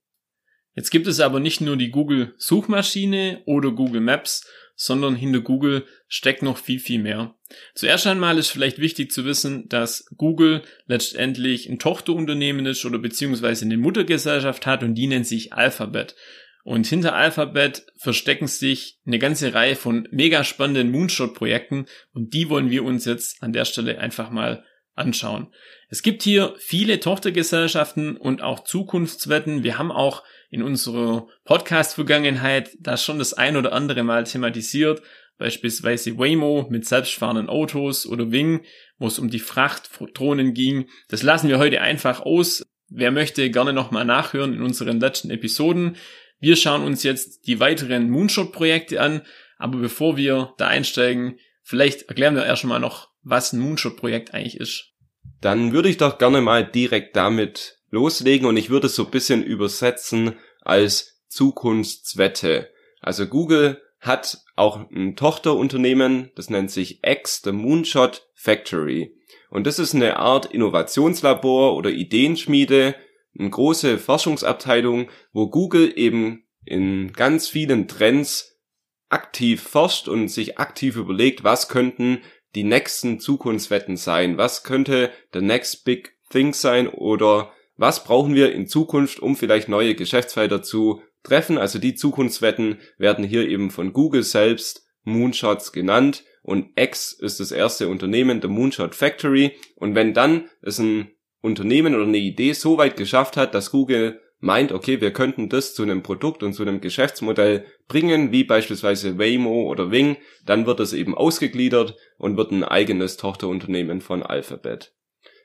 Jetzt 0.74 0.90
gibt 0.90 1.06
es 1.06 1.20
aber 1.20 1.38
nicht 1.38 1.60
nur 1.60 1.76
die 1.76 1.90
Google 1.90 2.34
Suchmaschine 2.36 3.42
oder 3.46 3.70
Google 3.70 4.00
Maps, 4.00 4.44
sondern 4.74 5.14
hinter 5.14 5.40
Google 5.40 5.86
steckt 6.08 6.42
noch 6.42 6.58
viel, 6.58 6.80
viel 6.80 7.00
mehr. 7.00 7.36
Zuerst 7.76 8.08
einmal 8.08 8.38
ist 8.38 8.50
vielleicht 8.50 8.80
wichtig 8.80 9.12
zu 9.12 9.24
wissen, 9.24 9.68
dass 9.68 10.06
Google 10.16 10.62
letztendlich 10.86 11.68
ein 11.68 11.78
Tochterunternehmen 11.78 12.66
ist 12.66 12.84
oder 12.84 12.98
beziehungsweise 12.98 13.64
eine 13.64 13.76
Muttergesellschaft 13.76 14.66
hat 14.66 14.82
und 14.82 14.96
die 14.96 15.06
nennt 15.06 15.28
sich 15.28 15.52
Alphabet. 15.52 16.16
Und 16.64 16.86
hinter 16.86 17.14
Alphabet 17.14 17.86
verstecken 17.96 18.46
sich 18.46 18.98
eine 19.06 19.18
ganze 19.18 19.52
Reihe 19.52 19.76
von 19.76 20.08
mega 20.10 20.44
spannenden 20.44 20.90
Moonshot-Projekten 20.90 21.86
und 22.14 22.32
die 22.32 22.48
wollen 22.48 22.70
wir 22.70 22.84
uns 22.84 23.04
jetzt 23.04 23.42
an 23.42 23.52
der 23.52 23.66
Stelle 23.66 23.98
einfach 23.98 24.30
mal 24.30 24.64
anschauen. 24.94 25.48
Es 25.90 26.02
gibt 26.02 26.22
hier 26.22 26.54
viele 26.58 27.00
Tochtergesellschaften 27.00 28.16
und 28.16 28.42
auch 28.42 28.64
Zukunftswetten. 28.64 29.62
Wir 29.62 29.78
haben 29.78 29.92
auch 29.92 30.22
in 30.50 30.62
unserer 30.62 31.28
Podcast-Vergangenheit 31.44 32.70
das 32.80 33.04
schon 33.04 33.18
das 33.18 33.34
ein 33.34 33.56
oder 33.56 33.72
andere 33.72 34.02
Mal 34.02 34.24
thematisiert, 34.24 35.02
beispielsweise 35.36 36.16
Waymo 36.16 36.66
mit 36.70 36.86
selbstfahrenden 36.86 37.48
Autos 37.48 38.06
oder 38.06 38.30
Wing, 38.30 38.64
wo 38.98 39.08
es 39.08 39.18
um 39.18 39.28
die 39.28 39.38
Frachtdrohnen 39.40 40.54
ging. 40.54 40.88
Das 41.08 41.22
lassen 41.22 41.48
wir 41.48 41.58
heute 41.58 41.82
einfach 41.82 42.20
aus. 42.20 42.64
Wer 42.88 43.10
möchte 43.10 43.50
gerne 43.50 43.72
nochmal 43.72 44.04
nachhören 44.04 44.54
in 44.54 44.62
unseren 44.62 45.00
letzten 45.00 45.30
Episoden. 45.30 45.96
Wir 46.44 46.56
schauen 46.56 46.82
uns 46.82 47.02
jetzt 47.04 47.46
die 47.46 47.58
weiteren 47.58 48.10
Moonshot-Projekte 48.10 49.00
an, 49.00 49.22
aber 49.56 49.78
bevor 49.78 50.18
wir 50.18 50.52
da 50.58 50.66
einsteigen, 50.66 51.38
vielleicht 51.62 52.02
erklären 52.10 52.34
wir 52.34 52.44
erst 52.44 52.64
mal 52.64 52.80
noch, 52.80 53.08
was 53.22 53.54
ein 53.54 53.60
Moonshot-Projekt 53.60 54.34
eigentlich 54.34 54.60
ist. 54.60 54.92
Dann 55.40 55.72
würde 55.72 55.88
ich 55.88 55.96
doch 55.96 56.18
gerne 56.18 56.42
mal 56.42 56.62
direkt 56.62 57.16
damit 57.16 57.78
loslegen 57.88 58.46
und 58.46 58.58
ich 58.58 58.68
würde 58.68 58.88
es 58.88 58.94
so 58.94 59.06
ein 59.06 59.10
bisschen 59.10 59.42
übersetzen 59.42 60.34
als 60.60 61.18
Zukunftswette. 61.28 62.68
Also 63.00 63.26
Google 63.26 63.80
hat 64.00 64.36
auch 64.54 64.90
ein 64.90 65.16
Tochterunternehmen, 65.16 66.30
das 66.36 66.50
nennt 66.50 66.70
sich 66.70 66.98
X, 67.02 67.40
the 67.42 67.52
Moonshot 67.52 68.28
Factory. 68.34 69.16
Und 69.48 69.66
das 69.66 69.78
ist 69.78 69.94
eine 69.94 70.18
Art 70.18 70.44
Innovationslabor 70.44 71.74
oder 71.74 71.88
Ideenschmiede, 71.88 72.96
eine 73.38 73.50
große 73.50 73.98
Forschungsabteilung, 73.98 75.08
wo 75.32 75.48
Google 75.48 75.92
eben 75.96 76.44
in 76.64 77.12
ganz 77.12 77.48
vielen 77.48 77.88
Trends 77.88 78.60
aktiv 79.08 79.62
forscht 79.62 80.08
und 80.08 80.28
sich 80.28 80.58
aktiv 80.58 80.96
überlegt, 80.96 81.44
was 81.44 81.68
könnten 81.68 82.18
die 82.54 82.64
nächsten 82.64 83.20
Zukunftswetten 83.20 83.96
sein, 83.96 84.38
was 84.38 84.64
könnte 84.64 85.10
the 85.32 85.40
next 85.40 85.84
big 85.84 86.16
thing 86.30 86.52
sein 86.52 86.88
oder 86.88 87.52
was 87.76 88.04
brauchen 88.04 88.34
wir 88.34 88.52
in 88.52 88.68
Zukunft, 88.68 89.18
um 89.20 89.36
vielleicht 89.36 89.68
neue 89.68 89.94
Geschäftsfelder 89.94 90.62
zu 90.62 91.02
treffen. 91.24 91.58
Also 91.58 91.78
die 91.78 91.94
Zukunftswetten 91.94 92.78
werden 92.98 93.24
hier 93.24 93.48
eben 93.48 93.70
von 93.70 93.92
Google 93.92 94.22
selbst 94.22 94.86
Moonshots 95.02 95.72
genannt 95.72 96.24
und 96.44 96.72
X 96.76 97.12
ist 97.12 97.40
das 97.40 97.52
erste 97.52 97.88
Unternehmen, 97.88 98.42
der 98.42 98.50
Moonshot 98.50 98.94
Factory. 98.94 99.52
Und 99.76 99.94
wenn 99.94 100.12
dann 100.12 100.50
es 100.60 100.78
ein 100.78 101.10
Unternehmen 101.44 101.94
oder 101.94 102.04
eine 102.04 102.16
Idee 102.16 102.54
so 102.54 102.78
weit 102.78 102.96
geschafft 102.96 103.36
hat, 103.36 103.54
dass 103.54 103.70
Google 103.70 104.20
meint, 104.40 104.72
okay, 104.72 105.02
wir 105.02 105.12
könnten 105.12 105.50
das 105.50 105.74
zu 105.74 105.82
einem 105.82 106.02
Produkt 106.02 106.42
und 106.42 106.54
zu 106.54 106.62
einem 106.62 106.80
Geschäftsmodell 106.80 107.66
bringen, 107.86 108.32
wie 108.32 108.44
beispielsweise 108.44 109.18
Waymo 109.18 109.70
oder 109.70 109.90
Wing, 109.90 110.16
dann 110.46 110.64
wird 110.66 110.80
es 110.80 110.94
eben 110.94 111.14
ausgegliedert 111.14 111.96
und 112.16 112.38
wird 112.38 112.50
ein 112.50 112.64
eigenes 112.64 113.18
Tochterunternehmen 113.18 114.00
von 114.00 114.22
Alphabet. 114.22 114.94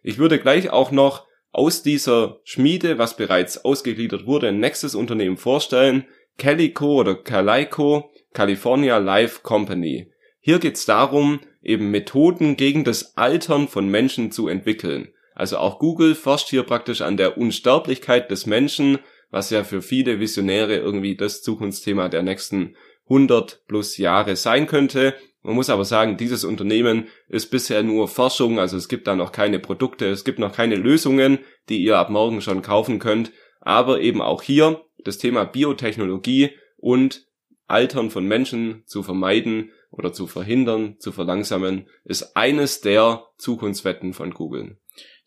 Ich 0.02 0.18
würde 0.18 0.40
gleich 0.40 0.70
auch 0.70 0.92
noch 0.92 1.28
aus 1.52 1.84
dieser 1.84 2.40
Schmiede, 2.44 2.98
was 2.98 3.18
bereits 3.18 3.66
ausgegliedert 3.66 4.26
wurde, 4.26 4.48
ein 4.48 4.60
nächstes 4.60 4.96
Unternehmen 4.96 5.38
vorstellen, 5.38 6.06
Calico 6.38 7.02
oder 7.02 7.16
Calico, 7.16 8.12
California 8.34 8.98
Life 9.00 9.42
Company. 9.44 10.14
Hier 10.40 10.60
geht 10.60 10.76
es 10.76 10.86
darum, 10.86 11.42
eben 11.62 11.92
Methoden 11.92 12.56
gegen 12.56 12.86
das 12.86 13.18
Altern 13.18 13.68
von 13.68 13.90
Menschen 13.90 14.32
zu 14.32 14.48
entwickeln. 14.48 15.10
Also 15.40 15.58
auch 15.58 15.80
Google 15.80 16.16
forscht 16.16 16.50
hier 16.50 16.64
praktisch 16.64 17.00
an 17.00 17.16
der 17.16 17.38
Unsterblichkeit 17.38 18.30
des 18.30 18.46
Menschen, 18.46 19.00
was 19.32 19.52
ja 19.52 19.64
für 19.64 19.82
viele 19.82 20.20
Visionäre 20.20 20.76
irgendwie 20.76 21.16
das 21.16 21.42
Zukunftsthema 21.42 22.10
der 22.10 22.24
nächsten 22.24 22.76
100 23.06 23.64
plus 23.66 23.96
Jahre 23.96 24.36
sein 24.36 24.68
könnte. 24.68 25.16
Man 25.42 25.56
muss 25.56 25.70
aber 25.70 25.86
sagen, 25.86 26.18
dieses 26.18 26.44
Unternehmen 26.44 27.08
ist 27.30 27.52
bisher 27.52 27.84
nur 27.84 28.10
Forschung, 28.10 28.60
also 28.60 28.76
es 28.76 28.90
gibt 28.90 29.08
da 29.08 29.16
noch 29.16 29.32
keine 29.32 29.60
Produkte, 29.60 30.08
es 30.08 30.26
gibt 30.26 30.40
noch 30.40 30.52
keine 30.52 30.76
Lösungen, 30.76 31.40
die 31.70 31.82
ihr 31.84 31.98
ab 31.98 32.10
morgen 32.10 32.42
schon 32.42 32.62
kaufen 32.62 33.00
könnt. 33.00 33.32
Aber 33.62 34.02
eben 34.02 34.22
auch 34.22 34.42
hier 34.42 34.84
das 35.06 35.20
Thema 35.20 35.46
Biotechnologie 35.46 36.50
und 36.76 37.28
Altern 37.66 38.10
von 38.10 38.26
Menschen 38.26 38.84
zu 38.86 39.04
vermeiden 39.04 39.72
oder 39.90 40.12
zu 40.12 40.28
verhindern, 40.28 40.98
zu 41.00 41.14
verlangsamen, 41.14 41.88
ist 42.04 42.36
eines 42.36 42.82
der 42.82 43.24
Zukunftswetten 43.38 44.14
von 44.14 44.34
Google. 44.34 44.78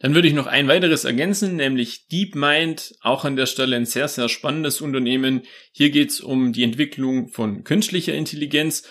Dann 0.02 0.16
würde 0.16 0.26
ich 0.26 0.35
noch 0.35 0.49
ein 0.49 0.66
weiteres 0.66 1.04
ergänzen, 1.04 1.54
nämlich 1.54 2.09
DeepMind, 2.09 2.92
auch 3.02 3.25
an 3.25 3.37
der 3.37 3.47
Stelle 3.47 3.76
ein 3.76 3.87
sehr, 3.87 4.09
sehr 4.09 4.28
spannendes 4.28 4.80
Unternehmen. 4.80 5.42
Hier 5.71 5.90
geht 5.90 6.11
es 6.11 6.21
um 6.21 6.52
die 6.52 6.64
Entwicklung 6.64 7.28
von 7.28 7.62
künstlicher 7.62 8.12
Intelligenz. 8.12 8.82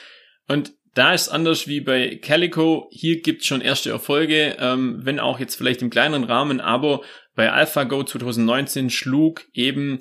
Und 0.47 0.73
da 0.93 1.13
ist 1.13 1.27
anders 1.27 1.67
wie 1.67 1.81
bei 1.81 2.15
Calico. 2.15 2.87
Hier 2.91 3.21
gibt 3.21 3.41
es 3.41 3.47
schon 3.47 3.59
erste 3.59 3.89
Erfolge, 3.89 4.55
ähm, 4.57 5.01
wenn 5.03 5.19
auch 5.19 5.41
jetzt 5.41 5.55
vielleicht 5.55 5.81
im 5.81 5.89
kleineren 5.89 6.23
Rahmen, 6.23 6.61
aber 6.61 7.01
bei 7.35 7.51
AlphaGo 7.51 8.05
2019 8.05 8.89
schlug 8.89 9.45
eben 9.53 9.99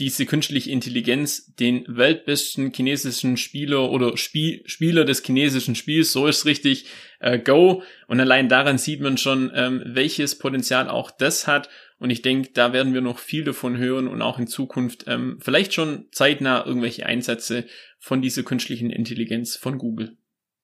diese 0.00 0.26
künstliche 0.26 0.70
Intelligenz 0.70 1.54
den 1.54 1.84
weltbesten 1.88 2.72
chinesischen 2.72 3.36
Spieler 3.36 3.90
oder 3.90 4.16
Spiel, 4.16 4.62
Spieler 4.66 5.04
des 5.04 5.24
chinesischen 5.24 5.76
Spiels, 5.76 6.12
so 6.12 6.26
ist 6.26 6.46
richtig, 6.46 6.86
äh, 7.20 7.38
Go. 7.38 7.82
Und 8.06 8.20
allein 8.20 8.48
daran 8.48 8.78
sieht 8.78 9.00
man 9.00 9.18
schon, 9.18 9.50
ähm, 9.54 9.82
welches 9.84 10.38
Potenzial 10.38 10.88
auch 10.88 11.10
das 11.10 11.46
hat. 11.46 11.68
Und 11.98 12.10
ich 12.10 12.22
denke, 12.22 12.50
da 12.54 12.72
werden 12.72 12.94
wir 12.94 13.00
noch 13.00 13.18
viel 13.18 13.44
davon 13.44 13.76
hören 13.76 14.06
und 14.06 14.22
auch 14.22 14.38
in 14.38 14.46
Zukunft 14.46 15.04
ähm, 15.08 15.38
vielleicht 15.40 15.74
schon 15.74 16.06
zeitnah 16.12 16.64
irgendwelche 16.64 17.06
Einsätze 17.06 17.66
von 17.98 18.22
dieser 18.22 18.44
künstlichen 18.44 18.90
Intelligenz 18.90 19.56
von 19.56 19.78
Google. 19.78 20.16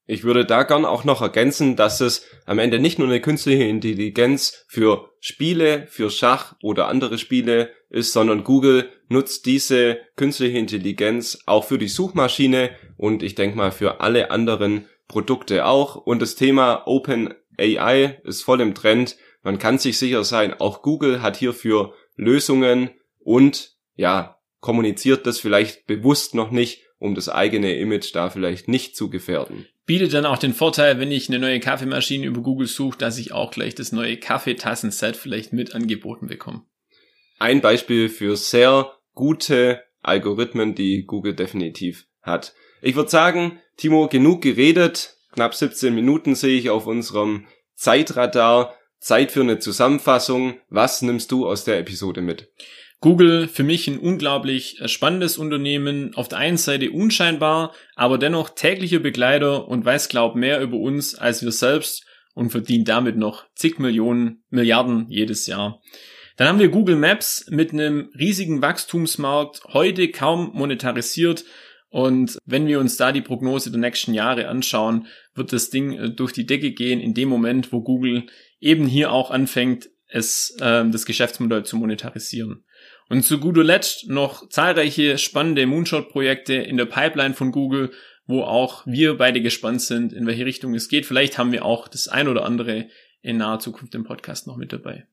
Ich 0.07 0.23
würde 0.23 0.45
da 0.45 0.65
gern 0.65 0.85
auch 0.85 1.05
noch 1.05 1.23
ergänzen, 1.23 1.77
dass 1.77 2.03
es 2.03 2.27
am 2.45 2.59
Ende 2.59 2.79
nicht 2.79 2.99
nur 2.99 3.09
eine 3.09 3.23
künstliche 3.23 3.65
Intelligenz 3.65 4.65
für 4.69 5.11
Spiele, 5.19 5.87
für 5.89 6.11
Schach 6.11 6.57
oder 6.63 6.89
andere 6.89 7.17
Spiele 7.17 7.71
ist, 7.89 8.13
sondern 8.13 8.45
Google 8.45 8.91
nutzt 9.09 9.47
diese 9.47 9.99
künstliche 10.17 10.59
Intelligenz 10.59 11.39
auch 11.47 11.65
für 11.65 11.79
die 11.79 11.89
Suchmaschine 11.89 12.73
und 12.99 13.23
ich 13.23 13.35
denke 13.35 13.57
mal 13.57 13.73
für 13.73 14.03
alle 14.03 14.31
anderen 14.31 14.87
Produkte 15.09 15.67
auch. 15.67 15.97
Und 15.97 16.21
das 16.23 16.35
Thema 16.35 16.87
Open 16.87 17.35
AI 17.59 18.21
ist 18.25 18.43
voll 18.43 18.61
im 18.61 18.75
Trend. 18.75 19.17
Man 19.43 19.59
kann 19.59 19.79
sich 19.79 19.99
sicher 19.99 20.25
sein, 20.25 20.55
auch 20.55 20.83
Google 20.83 21.23
hat 21.23 21.37
hierfür 21.37 21.95
Lösungen 22.17 22.91
und 23.19 23.77
ja, 23.95 24.39
kommuniziert 24.61 25.27
das 25.27 25.39
vielleicht 25.39 25.87
bewusst 25.87 26.35
noch 26.35 26.51
nicht, 26.51 26.83
um 26.99 27.15
das 27.15 27.29
eigene 27.29 27.75
Image 27.77 28.15
da 28.15 28.31
vielleicht 28.31 28.69
nicht 28.69 28.97
zu 28.97 29.11
gefährden 29.11 29.67
bietet 29.87 30.15
dann 30.15 30.27
auch 30.27 30.39
den 30.39 30.55
Vorteil, 30.55 30.99
wenn 30.99 31.13
ich 31.13 31.29
eine 31.29 31.39
neue 31.39 31.61
Kaffeemaschine 31.61 32.27
über 32.27 32.41
Google 32.41 32.67
suche, 32.67 32.99
dass 32.99 33.19
ich 33.19 33.33
auch 33.33 33.51
gleich 33.51 33.75
das 33.75 33.93
neue 33.93 34.17
Kaffeetassenset 34.17 35.17
vielleicht 35.17 35.53
mit 35.53 35.75
angeboten 35.75 36.27
bekomme. 36.27 36.63
Ein 37.39 37.61
Beispiel 37.61 38.09
für 38.09 38.37
sehr 38.37 38.93
gute 39.15 39.83
Algorithmen, 40.01 40.75
die 40.75 41.05
Google 41.05 41.35
definitiv 41.35 42.07
hat. 42.23 42.55
Ich 42.87 42.97
würde 42.97 43.09
sagen, 43.09 43.61
Timo, 43.79 44.09
genug 44.09 44.43
geredet. 44.43 45.17
Knapp 45.33 45.55
17 45.55 45.95
Minuten 45.95 46.35
sehe 46.35 46.59
ich 46.59 46.69
auf 46.69 46.87
unserem 46.87 47.47
Zeitradar. 47.75 48.75
Zeit 48.99 49.33
für 49.33 49.41
eine 49.41 49.59
Zusammenfassung. 49.59 50.57
Was 50.69 51.01
nimmst 51.01 51.33
du 51.33 51.49
aus 51.49 51.65
der 51.65 51.79
Episode 51.79 52.21
mit? 52.21 52.51
Google 53.01 53.49
für 53.49 53.63
mich 53.63 53.89
ein 53.89 53.99
unglaublich 53.99 54.83
äh, 54.83 54.89
spannendes 54.89 55.39
Unternehmen, 55.39 56.15
auf 56.15 56.29
der 56.29 56.37
einen 56.37 56.59
Seite 56.59 56.91
unscheinbar, 56.91 57.73
aber 57.97 58.19
dennoch 58.19 58.51
täglicher 58.51 58.99
Begleiter 58.99 59.67
und 59.67 59.87
weiß 59.87 60.11
glaub 60.11 60.37
mehr 60.37 60.61
über 60.61 60.77
uns 60.77 61.15
als 61.15 61.43
wir 61.43 61.53
selbst 61.53 62.05
und 62.35 62.51
verdient 62.51 62.87
damit 62.89 63.17
noch 63.17 63.47
zig 63.55 63.79
Millionen, 63.79 64.45
Milliarden 64.51 65.07
jedes 65.09 65.47
Jahr. 65.47 65.81
Dann 66.37 66.49
haben 66.49 66.59
wir 66.59 66.69
Google 66.69 66.97
Maps 66.97 67.47
mit 67.49 67.73
einem 67.73 68.11
riesigen 68.19 68.61
Wachstumsmarkt, 68.61 69.63
heute 69.73 70.11
kaum 70.11 70.51
monetarisiert. 70.53 71.47
Und 71.95 72.39
wenn 72.45 72.67
wir 72.67 72.81
uns 72.81 72.97
da 72.97 73.13
die 73.13 73.21
Prognose 73.21 73.71
der 73.71 73.79
nächsten 73.79 74.15
Jahre 74.15 74.49
anschauen, 74.49 75.07
wird 75.37 75.53
das 75.53 75.71
Ding 75.71 75.93
äh, 75.93 76.11
durch 76.11 76.33
die 76.33 76.45
Decke 76.45 76.73
gehen 76.73 76.99
in 76.99 77.15
dem 77.15 77.29
Moment, 77.29 77.73
wo 77.73 77.83
Google 77.83 78.27
eben 78.59 78.89
hier 78.89 79.13
auch 79.13 79.31
anfängt, 79.31 79.91
es, 80.09 80.57
äh, 80.59 80.85
das 80.91 81.07
Geschäftsmodell 81.07 81.65
zu 81.65 81.77
monetarisieren. 81.77 82.65
Und 83.09 83.23
zu 83.23 83.39
guter 83.39 83.63
Letzt 83.63 84.09
noch 84.09 84.49
zahlreiche 84.49 85.19
spannende 85.19 85.67
Moonshot-Projekte 85.67 86.55
in 86.55 86.79
der 86.79 86.87
Pipeline 86.87 87.35
von 87.35 87.53
Google, 87.53 87.93
wo 88.27 88.43
auch 88.43 88.85
wir 88.87 89.17
beide 89.17 89.41
gespannt 89.41 89.81
sind, 89.81 90.13
in 90.13 90.27
welche 90.27 90.47
Richtung 90.47 90.75
es 90.75 90.89
geht. 90.89 91.07
Vielleicht 91.07 91.39
haben 91.39 91.53
wir 91.53 91.65
auch 91.65 91.87
das 91.87 92.09
ein 92.09 92.27
oder 92.27 92.45
andere 92.45 92.89
in 93.23 93.37
naher 93.37 93.61
Zukunft 93.61 93.95
im 93.95 94.03
Podcast 94.03 94.49
noch 94.49 94.57
mit 94.57 94.73
dabei. 94.73 95.07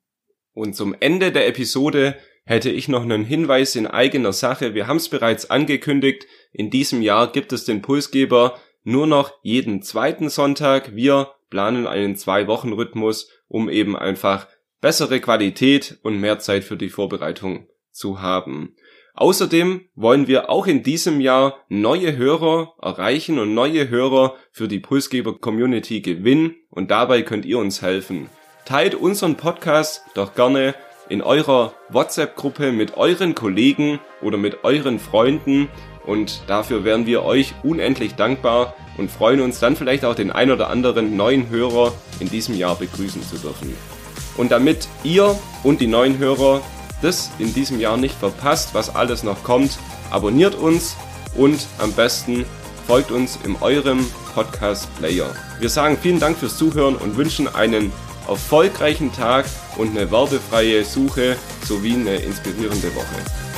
Und 0.54 0.76
zum 0.76 0.96
Ende 1.00 1.32
der 1.32 1.48
Episode 1.48 2.15
hätte 2.45 2.69
ich 2.69 2.88
noch 2.88 3.04
einen 3.04 3.23
Hinweis 3.23 3.75
in 3.75 3.88
eigener 3.88 4.34
Sache. 4.34 4.73
Wir 4.73 4.88
haben 4.88 4.97
es 4.97 5.10
bereits 5.10 5.49
angekündigt. 5.49 6.25
In 6.51 6.69
diesem 6.69 7.01
Jahr 7.01 7.32
gibt 7.32 7.54
es 7.54 7.65
den 7.65 7.82
Pulsgeber 7.82 8.60
nur 8.84 9.08
noch 9.08 9.34
jeden 9.43 9.82
zweiten 9.84 10.30
Sonntag. 10.30 10.95
Wir 10.95 11.32
planen 11.49 11.88
einen 11.88 12.15
Zwei-Wochen-Rhythmus, 12.15 13.30
um 13.47 13.69
eben 13.69 13.95
einfach 13.95 14.47
bessere 14.80 15.19
Qualität 15.19 15.99
und 16.01 16.19
mehr 16.19 16.39
Zeit 16.39 16.63
für 16.63 16.77
die 16.77 16.89
Vorbereitung 16.89 17.67
zu 17.91 18.21
haben. 18.21 18.75
Außerdem 19.13 19.82
wollen 19.93 20.27
wir 20.27 20.49
auch 20.49 20.67
in 20.67 20.84
diesem 20.84 21.19
Jahr 21.19 21.60
neue 21.67 22.15
Hörer 22.15 22.73
erreichen 22.82 23.39
und 23.39 23.54
neue 23.54 23.89
Hörer 23.89 24.36
für 24.51 24.67
die 24.67 24.80
Pulsgeber 24.80 25.38
Community 25.38 26.01
gewinnen 26.01 26.56
und 26.69 26.89
dabei 26.91 27.21
könnt 27.21 27.45
ihr 27.45 27.60
uns 27.60 27.82
helfen. 27.82 28.30
Teilt 28.65 28.95
unseren 28.95 29.36
Podcast 29.36 30.04
doch 30.15 30.34
gerne 30.34 30.75
in 31.12 31.21
eurer 31.21 31.74
WhatsApp-Gruppe 31.89 32.71
mit 32.71 32.95
euren 32.95 33.36
Kollegen 33.36 34.00
oder 34.21 34.38
mit 34.38 34.63
euren 34.63 34.97
Freunden 34.97 35.67
und 36.08 36.43
dafür 36.47 36.86
wären 36.86 37.06
wir 37.06 37.24
euch 37.24 37.54
unendlich 37.63 38.15
dankbar 38.15 38.76
und 38.97 39.12
freuen 39.12 39.41
uns 39.41 39.60
dann 39.60 39.76
vielleicht 39.76 40.06
auch 40.06 40.15
den 40.15 40.32
ein 40.32 40.52
oder 40.52 40.69
anderen 40.69 41.17
neuen 41.17 41.50
Hörer 41.50 41.91
in 42.21 42.30
diesem 42.30 42.56
Jahr 42.56 42.76
begrüßen 42.76 43.21
zu 43.24 43.38
dürfen. 43.38 43.76
Und 44.38 44.52
damit 44.52 44.88
ihr 45.04 45.38
und 45.63 45.82
die 45.82 45.88
neuen 45.88 46.17
Hörer 46.17 46.62
das 47.02 47.30
in 47.39 47.54
diesem 47.54 47.80
Jahr 47.82 47.97
nicht 47.97 48.15
verpasst, 48.15 48.74
was 48.74 48.95
alles 48.95 49.24
noch 49.24 49.43
kommt, 49.43 49.80
abonniert 50.12 50.56
uns 50.56 50.95
und 51.36 51.67
am 51.80 51.91
besten 51.91 52.45
folgt 52.88 53.12
uns 53.12 53.38
in 53.43 53.58
eurem 53.60 54.06
Podcast-Player. 54.34 55.28
Wir 55.60 55.69
sagen 55.69 55.97
vielen 56.02 56.21
Dank 56.21 56.38
fürs 56.38 56.58
Zuhören 56.58 56.95
und 56.95 57.17
wünschen 57.17 57.54
einen 57.54 57.91
erfolgreichen 58.27 59.12
Tag 59.12 59.45
und 59.77 59.89
eine 59.97 60.12
werbefreie 60.12 60.84
Suche 60.84 61.36
sowie 61.65 61.93
eine 61.93 62.15
inspirierende 62.17 62.93
Woche. 62.95 63.50